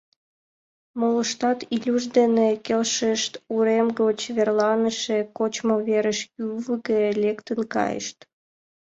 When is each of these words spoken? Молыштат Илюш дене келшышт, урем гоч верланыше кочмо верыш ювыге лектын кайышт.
Молыштат 0.99 1.59
Илюш 1.75 2.03
дене 2.17 2.47
келшышт, 2.65 3.31
урем 3.53 3.87
гоч 3.99 4.19
верланыше 4.35 5.19
кочмо 5.37 5.75
верыш 5.87 6.19
ювыге 6.45 7.01
лектын 7.23 7.59
кайышт. 7.73 8.17